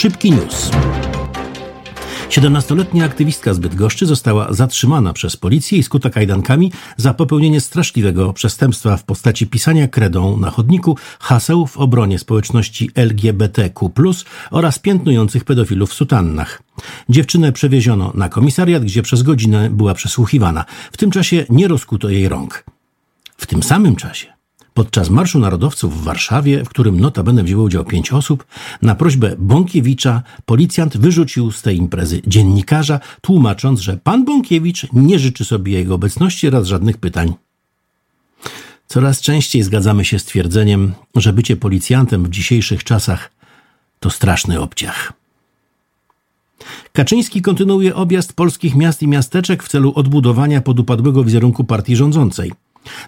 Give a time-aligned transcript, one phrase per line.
[0.00, 0.70] Szybki news.
[2.28, 8.96] 17-letnia aktywistka z Bydgoszczy została zatrzymana przez policję i skuta kajdankami za popełnienie straszliwego przestępstwa
[8.96, 13.90] w postaci pisania kredą na chodniku haseł w obronie społeczności LGBTQ+,
[14.50, 16.62] oraz piętnujących pedofilów w sutannach.
[17.08, 20.64] Dziewczynę przewieziono na komisariat, gdzie przez godzinę była przesłuchiwana.
[20.92, 22.64] W tym czasie nie rozkuto jej rąk.
[23.36, 24.39] W tym samym czasie
[24.80, 28.46] Podczas Marszu Narodowców w Warszawie, w którym notabene wzięło udział pięć osób,
[28.82, 35.44] na prośbę Bąkiewicza policjant wyrzucił z tej imprezy dziennikarza, tłumacząc, że pan Bąkiewicz nie życzy
[35.44, 37.34] sobie jego obecności oraz żadnych pytań.
[38.86, 43.30] Coraz częściej zgadzamy się z twierdzeniem, że bycie policjantem w dzisiejszych czasach
[44.00, 45.12] to straszny obciach.
[46.92, 52.52] Kaczyński kontynuuje objazd polskich miast i miasteczek w celu odbudowania podupadłego wizerunku partii rządzącej.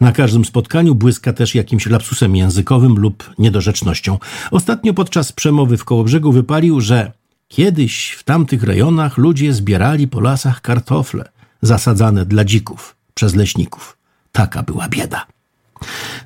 [0.00, 4.18] Na każdym spotkaniu błyska też jakimś lapsusem językowym lub niedorzecznością.
[4.50, 7.12] Ostatnio podczas przemowy w Kołobrzegu wypalił, że
[7.48, 11.28] kiedyś w tamtych rejonach ludzie zbierali po lasach kartofle
[11.62, 13.96] zasadzane dla dzików przez leśników.
[14.32, 15.26] Taka była bieda.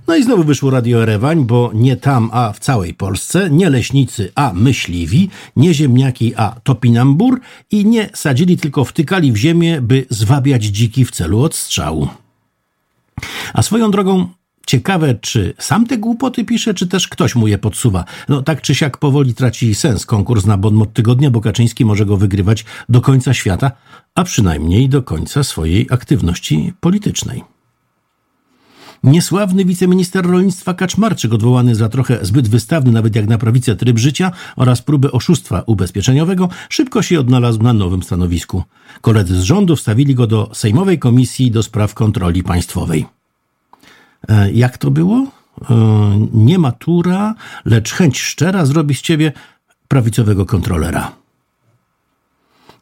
[0.07, 4.33] No i znowu wyszło Radio Erewań, bo nie tam, a w całej Polsce, nie leśnicy,
[4.35, 10.65] a myśliwi, nie ziemniaki, a topinambur i nie sadzili, tylko wtykali w ziemię, by zwabiać
[10.65, 12.09] dziki w celu odstrzału.
[13.55, 14.29] A swoją drogą,
[14.67, 18.05] ciekawe, czy sam te głupoty pisze, czy też ktoś mu je podsuwa.
[18.29, 22.17] No tak czy siak powoli traci sens konkurs na Bonmot Tygodnia, bo Kaczyński może go
[22.17, 23.71] wygrywać do końca świata,
[24.15, 27.52] a przynajmniej do końca swojej aktywności politycznej.
[29.05, 34.31] Niesławny wiceminister rolnictwa Kaczmarczyk, odwołany za trochę zbyt wystawny nawet jak na prawicę tryb życia
[34.57, 38.63] oraz próbę oszustwa ubezpieczeniowego, szybko się odnalazł na nowym stanowisku.
[39.01, 43.07] Koledzy z rządu wstawili go do Sejmowej Komisji do Spraw Kontroli Państwowej.
[44.29, 45.27] E, jak to było?
[45.71, 49.33] E, nie matura, lecz chęć szczera zrobi z ciebie
[49.89, 51.22] prawicowego kontrolera.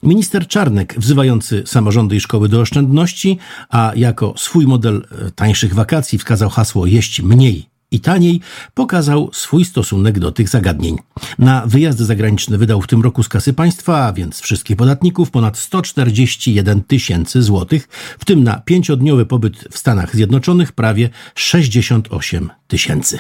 [0.03, 3.39] Minister Czarnek, wzywający samorządy i szkoły do oszczędności,
[3.69, 8.41] a jako swój model e, tańszych wakacji wskazał hasło jeść mniej i taniej,
[8.75, 10.97] pokazał swój stosunek do tych zagadnień.
[11.39, 15.59] Na wyjazdy zagraniczne wydał w tym roku z kasy państwa, a więc wszystkich podatników, ponad
[15.59, 17.89] 141 tysięcy złotych,
[18.19, 23.19] w tym na pięciodniowy pobyt w Stanach Zjednoczonych prawie 68 tysięcy.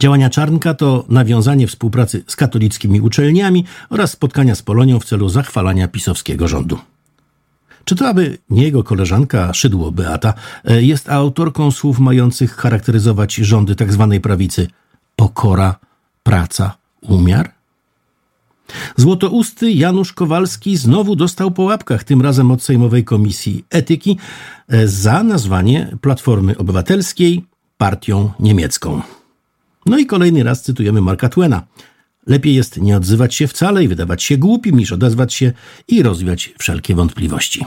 [0.00, 5.88] Działania Czarnka to nawiązanie współpracy z katolickimi uczelniami oraz spotkania z Polonią w celu zachwalania
[5.88, 6.78] pisowskiego rządu.
[7.84, 10.34] Czy to aby nie jego koleżanka Szydło Beata
[10.64, 14.08] e, jest autorką słów mających charakteryzować rządy tzw.
[14.12, 14.68] Tak prawicy
[15.16, 15.76] pokora,
[16.22, 17.50] praca, umiar?
[18.96, 24.18] Złotousty Janusz Kowalski znowu dostał po łapkach, tym razem od Sejmowej Komisji Etyki,
[24.68, 27.44] e, za nazwanie Platformy Obywatelskiej
[27.78, 29.02] partią niemiecką.
[29.86, 31.66] No i kolejny raz cytujemy Marka Twena.
[32.26, 35.52] Lepiej jest nie odzywać się wcale i wydawać się głupim, niż odezwać się
[35.88, 37.64] i rozwiać wszelkie wątpliwości.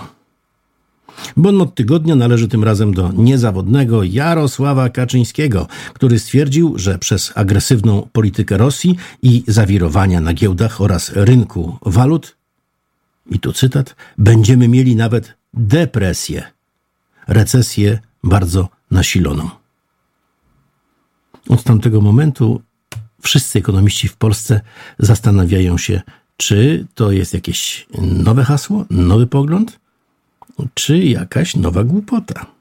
[1.38, 8.58] Bonmot tygodnia należy tym razem do niezawodnego Jarosława Kaczyńskiego, który stwierdził, że przez agresywną politykę
[8.58, 12.36] Rosji i zawirowania na giełdach oraz rynku walut,
[13.32, 16.44] i tu cytat, będziemy mieli nawet depresję,
[17.28, 19.65] recesję bardzo nasiloną.
[21.50, 22.62] Od tamtego momentu
[23.22, 24.62] wszyscy ekonomiści w Polsce
[25.00, 26.02] zastanawiają się,
[26.38, 29.80] czy to jest jakieś nowe hasło, nowy pogląd,
[30.74, 32.55] czy jakaś nowa głupota.